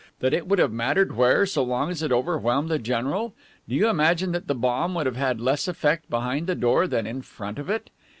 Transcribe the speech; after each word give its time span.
that 0.19 0.33
it 0.33 0.47
would 0.47 0.57
have 0.57 0.71
mattered 0.73 1.15
where, 1.15 1.45
so 1.45 1.61
long 1.61 1.91
as 1.91 2.01
it 2.01 2.11
overwhelmed 2.11 2.69
the 2.69 2.79
general? 2.79 3.35
Do 3.69 3.75
you 3.75 3.87
imagine 3.87 4.31
that 4.31 4.47
the 4.47 4.55
bomb 4.55 4.95
would 4.95 5.05
have 5.05 5.15
had 5.15 5.39
less 5.39 5.67
effect 5.67 6.09
behind 6.09 6.47
the 6.47 6.55
door 6.55 6.87
than 6.87 7.05
in 7.05 7.21
front 7.21 7.59
of 7.59 7.69
it? 7.69 7.91